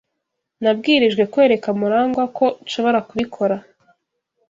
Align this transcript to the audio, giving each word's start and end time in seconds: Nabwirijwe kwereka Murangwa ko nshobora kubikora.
Nabwirijwe 0.61 1.23
kwereka 1.33 1.69
Murangwa 1.79 2.23
ko 2.37 2.45
nshobora 2.65 2.99
kubikora. 3.07 3.55